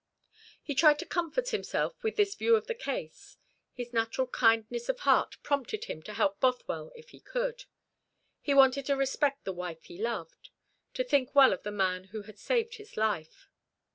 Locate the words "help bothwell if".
6.15-7.09